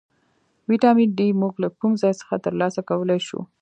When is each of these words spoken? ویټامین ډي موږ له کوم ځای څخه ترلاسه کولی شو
ویټامین 0.69 1.09
ډي 1.17 1.27
موږ 1.41 1.53
له 1.63 1.69
کوم 1.79 1.91
ځای 2.01 2.13
څخه 2.21 2.35
ترلاسه 2.45 2.81
کولی 2.89 3.19
شو 3.27 3.39